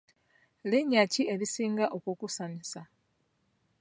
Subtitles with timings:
[0.69, 2.81] Linnya ki erisinga okukusanyusa?